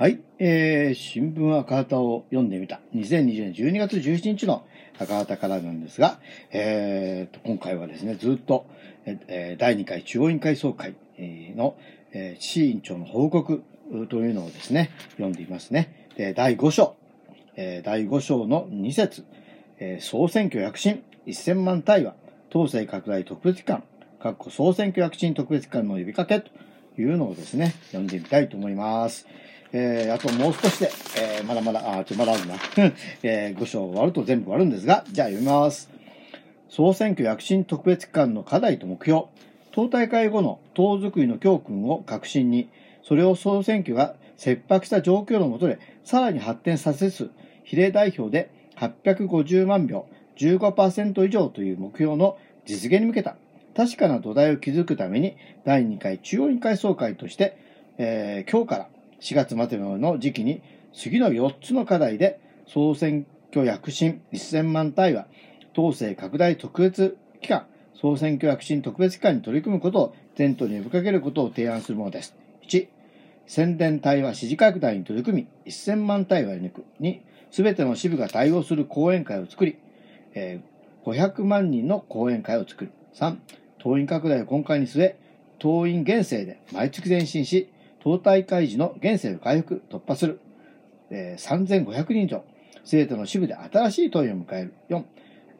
[0.00, 2.80] はい、えー、新聞赤旗を読んでみた。
[2.94, 4.64] 2020年12月17日の
[4.98, 6.18] 赤旗からなんですが、
[6.52, 8.64] えー、今回はですね、ずっと、
[9.04, 10.94] えー、第2回中央委員会総会
[11.54, 11.76] の、
[12.12, 13.62] えー、市委員長の報告
[14.08, 16.08] というのをですね、読んでいますね。
[16.16, 16.96] で、第5章、
[17.56, 19.26] えー、第5章の2節、
[19.80, 22.14] えー、総選挙躍進、1000万対話、
[22.48, 23.84] 統制拡大特別機関、
[24.18, 26.50] 括弧総選挙躍進特別機関の呼びかけと
[26.98, 29.26] いうのをですね、読んでみたいと思います。
[29.72, 32.54] えー、あともう少しで、えー、まだまだ、あ、ちょ、まだあるな。
[33.22, 35.90] えー、5章終わると全部終わるんですが、じゃあ読みます。
[36.68, 39.24] 総選挙躍進特別機関の課題と目標。
[39.72, 42.68] 党大会後の党づくりの教訓を革新に、
[43.02, 47.30] それを総選挙が切迫した状況のもとで、さらに発展させつ、
[47.64, 53.36] 比例代表で850万票、15%以上という目標の実現に向けた
[53.76, 57.56] 確かな土台を築くために、第2回中央委員会総会として、
[57.98, 58.88] えー、今日から
[59.20, 65.26] 4月までの時期に次の4つの課題で総選挙躍進1000万対話
[65.76, 67.66] 統制拡大特別機関
[68.00, 72.34] 総選挙躍進特別機関に取り組むことを全党に呼びかけることを提案するものです。
[72.66, 72.88] 1、
[73.46, 79.76] 宣伝対話支持拡大に取り組み1000万対話に2、すべての支部が対応する講演会を作り、
[80.32, 82.92] えー、500万人の講演会を作る。
[83.14, 83.36] 3、
[83.78, 85.18] 党員拡大を今回に据え、
[85.58, 87.69] 党員減政で毎月前進し、
[88.02, 90.40] 党大会時の現世を回復、突破する。
[91.10, 92.44] えー、3500人以上。
[92.84, 94.74] 生徒の支部で新しい党員を迎える。
[94.88, 95.04] 4、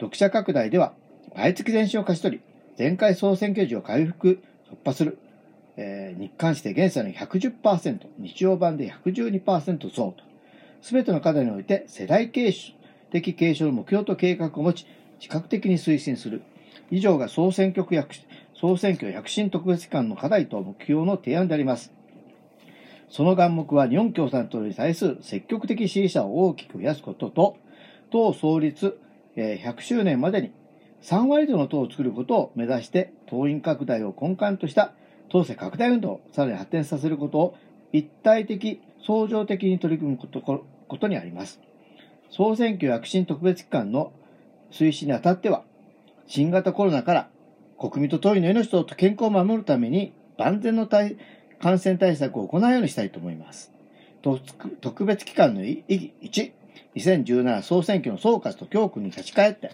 [0.00, 0.94] 読者拡大では、
[1.34, 2.42] 毎月前進を勝ち取り、
[2.78, 5.18] 前回総選挙時を回復、突破する。
[5.76, 10.14] えー、日韓史で現在の110%、日曜版で112%増と。
[10.82, 12.72] すべての課題において世代継承
[13.10, 14.86] 的継承の目標と計画を持ち、
[15.18, 16.42] 視覚的に推進する。
[16.90, 18.14] 以上が総選挙区躍
[18.54, 21.92] 総選挙躍進特別機関の課題と目標の提案であります。
[23.10, 27.56] その眼目は日本共産党に対する積極的支持者を大きく増やすことと、
[28.10, 28.98] 党創立
[29.36, 30.52] 100周年までに
[31.02, 34.92] 3割以上の党を作ることを目指して党員拡大を根幹とした
[35.28, 37.56] 党勢拡大運動をさらに発展させることを
[37.92, 41.60] 一体的、相乗的に取り組むことことにあります。
[42.30, 44.12] 総選挙躍進特別機関の
[44.70, 45.64] 推進にあたっては、
[46.28, 47.28] 新型コロナから
[47.76, 51.16] 国民と党員の命と健康を守るために万全の対
[51.60, 53.72] 感染対策を行うようにしたいと思います。
[54.80, 56.52] 特別機関の意義1、
[56.96, 59.72] 2017総選挙の総括と教訓に立ち返って、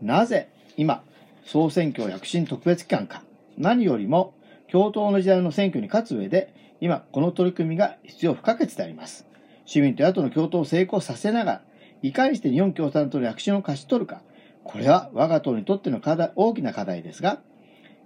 [0.00, 1.02] なぜ今、
[1.44, 3.22] 総選挙躍進特別機関か、
[3.56, 4.34] 何よりも
[4.70, 9.26] 共闘の時代の選挙に勝つ上で、今、この取り組みが必要不可欠であります。
[9.66, 11.62] 市民と野党の共闘を成功させながら、
[12.02, 14.22] いかにして日本共産党の躍進を勝ち取るか、
[14.64, 17.40] これは我が党にとっての課題大きな課題ですが、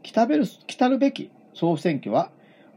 [0.02, 2.30] 来たべる来たるべき総選挙は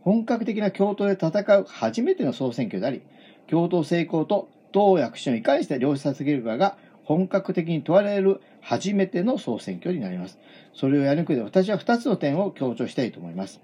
[0.10, 3.04] 本格的な共闘で戦う初めての総選挙であり、
[3.48, 10.40] 共闘成功と党役所をいかにして両立させるかが本格的に問われる初めての総選挙になります。
[10.74, 13.62] それをやる上で私は2つの点を強調したいと思います。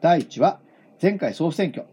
[0.00, 0.58] 第1は、
[1.02, 1.86] 前回総選挙、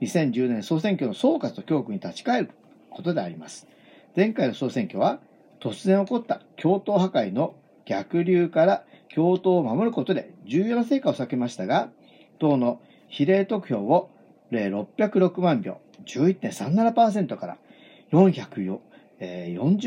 [0.00, 2.50] 2010年総選挙の総括と教訓に立ち返る
[2.88, 3.68] ことであります。
[4.16, 5.20] 前回の総選挙は、
[5.60, 7.54] 突然起こった共闘破壊の
[7.84, 11.90] 逆流から共闘を守ることで重要な成果を避けましたが、
[12.38, 12.80] 党の
[13.16, 14.10] 比例得票を
[14.52, 17.56] 606万票、11.37%から
[18.12, 18.78] 440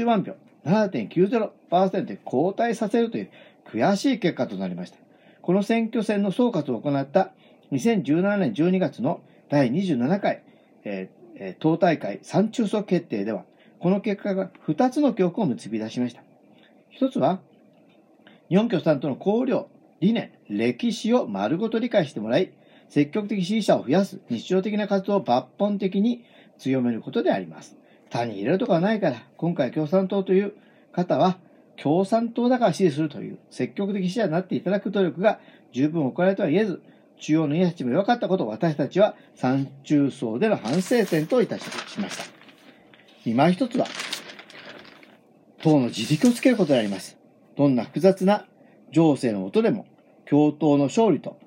[0.05, 0.35] 万票、
[0.65, 3.29] 7.90%で後退させるという
[3.71, 4.97] 悔しい結果となりました。
[5.43, 7.31] この選挙戦の総括を行った
[7.71, 10.41] 2017年12月の第27回、
[10.83, 13.45] えー、党大会三中層決定では、
[13.79, 16.23] この結果が2つの教訓を結び出しました。
[16.99, 17.41] 1つは、
[18.49, 19.69] 日本共産党の綱領、
[19.99, 22.53] 理念、歴史を丸ごと理解してもらい、
[22.89, 26.25] 積極的支持者を増やす日常的な活動を抜本的に
[26.57, 27.77] 強めることであります。
[28.09, 30.53] 他に入れるとかはないから、今回共産党という
[30.91, 31.37] 方は、
[31.77, 35.39] 共産党だから支持するという積極的支持者になっていただく努力が
[35.71, 36.81] 十分行われとは言えず、
[37.19, 42.23] 中央の家たちも弱かったことを私たちは三中層での反省点といたしました。
[43.25, 43.85] 今一つは、
[45.61, 47.17] 党の自力をつけることであります。
[47.55, 48.45] どんな複雑な
[48.91, 49.85] 情勢のもとでも、
[50.27, 51.39] 共闘の勝利と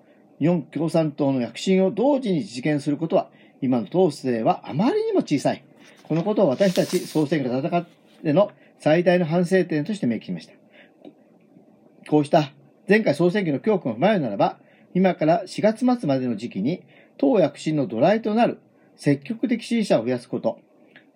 [0.43, 3.31] 日本共産党の躍進を同時に実現することは、
[3.61, 5.65] 今の党勢はあまりにも小さい。
[6.03, 7.87] このことを私たち総選挙で戦っ
[8.25, 8.51] ての
[8.81, 10.55] 最大の反省点として明記しました。
[12.11, 12.53] こうした
[12.89, 14.59] 前回総選挙の教訓を踏まえるならば、
[14.95, 16.83] 今から4月末までの時期に
[17.19, 18.59] 党躍進の土台となる
[18.97, 20.59] 積極的支持者を増やすこと、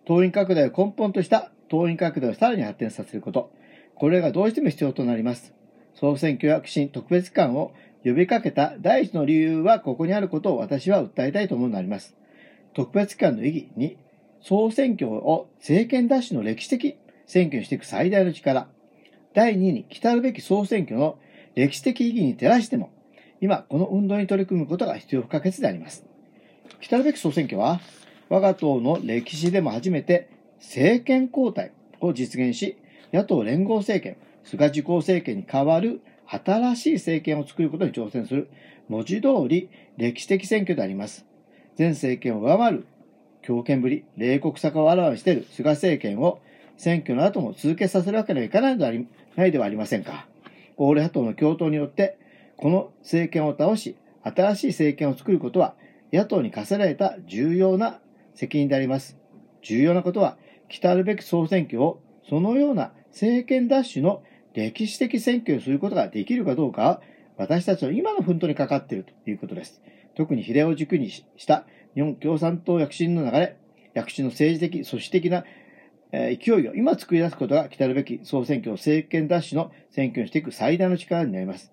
[0.05, 3.51] 党員拡大を根本とした党員拡大をさらに発展させること、
[3.97, 5.53] これがどうしても必要となります。
[5.95, 7.73] 総選挙躍進特別機関を
[8.07, 12.15] 呼びかけた第一の理由はここにあることを私は訴えたいと思うのであります。
[12.73, 13.97] 特別機関の意義に、
[14.41, 18.69] 総選挙を政権奪取の歴史的選挙にしていく最大の力。
[19.35, 21.19] 第2に、来たるべき総選挙の
[21.57, 22.91] 歴史的意義に照らしても、
[23.41, 26.07] 今、この運動に取り組むことが必要不可欠であります。
[26.81, 27.81] 来たるべき総選挙は、
[28.29, 32.77] 我が党の歴史でも初めて政権交代を実現し、
[33.13, 38.51] 野党連合政権、菅自公政権に代わる新しい政権を作ることに挑戦する
[38.89, 41.25] 文字通り歴史的選挙であります。
[41.79, 42.87] 前政権を上回る
[43.43, 46.41] 強権ぶり、冷酷さをあらわにしている菅政権を
[46.77, 49.07] 選挙の後も続けさせるわけにはいかないであり
[49.37, 50.27] ないではありませんか。
[50.77, 52.19] オール野党の共闘によって、
[52.57, 55.75] この政権を倒し、新しい政権を作ることは、
[56.13, 58.01] 野党に課せられた重要な
[58.35, 59.17] 責任であります。
[59.63, 60.37] 重要なことは、
[60.69, 64.23] 来たるべき総選挙を、そのような政権奪取の
[64.57, 67.03] 歴史的選挙をすることができるかどうか
[67.37, 69.83] 私たちの今の奮闘にかかっているということです。
[70.17, 73.59] 特に比例を軸にした日本共産党躍進の流れ、
[73.93, 75.45] 躍進の政治的、組織的な
[76.11, 81.71] 勢いを今作り出すことが来たるべき総選挙を政権奪取の選挙にしていく最大の力になります。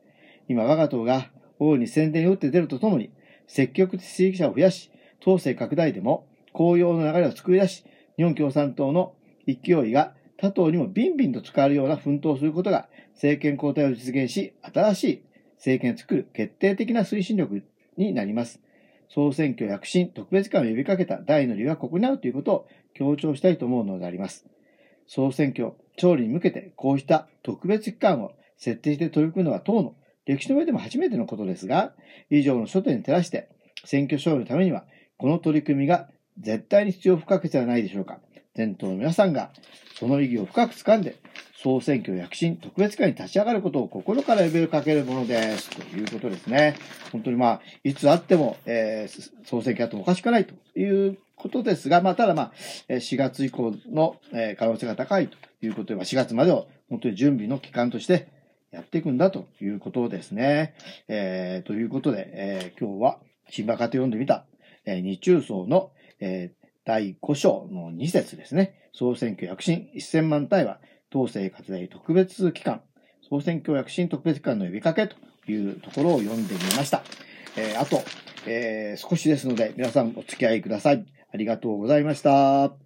[0.49, 3.11] 今、我が党が大いに宣伝を打って出るとともに、
[3.47, 4.91] 積極的支持者を増やし、
[5.21, 7.85] 統制拡大でも公用の流れを作り出し、
[8.17, 9.13] 日本共産党の
[9.47, 15.23] 勢いが他党にもビンビンと使われるような奮闘することが政権交代を実現し、新しい
[15.55, 17.63] 政権を作る決定的な推進力
[17.95, 18.59] になります。
[19.07, 24.45] 総選挙躍進特別会を呼びかけた第の理由はここにあるということを強調したいと思うのであります。
[25.07, 31.93] 総選挙、調理に向けてこうした特別期間を設定して取り組むのは党の歴史の上でも初めてのことですが、
[32.29, 33.47] 以上の諸点に照らして
[33.85, 34.83] 選挙勝利のためには
[35.15, 38.19] この取り組みが絶対に必要不可欠ではないでしょうか。
[38.55, 39.51] 全党の皆さんが
[39.99, 41.17] その意義を深く掴んで
[41.63, 45.69] 総選挙躍進特別会に立ち上がることを心から呼びかけるものです。
[45.69, 46.75] ということですね。
[47.13, 52.51] 本当にまあ、いつあっても、えー、総選挙あってもおかしくないということですが、まあ、ただまあ、
[52.89, 54.17] 4月以降の
[54.57, 58.27] 可能性が高いということで、4月までを本当に準備の期間として
[58.71, 60.75] やっていくんだということですね。
[61.07, 64.45] えー、ということで、えー、今日は新馬家庭読んでみた、
[64.83, 68.89] えー、日中層の、えー、第5章の2節ですね。
[68.93, 72.81] 総選挙躍進1000万対話党政活大特別機関、
[73.29, 75.15] 総選挙躍進特別機関の呼びかけと
[75.47, 77.03] いうところを読んでみました。
[77.55, 78.01] えー、あと、
[78.45, 81.05] えー、少しですので皆さんお付き合いください。
[81.31, 82.82] ありがとうございました。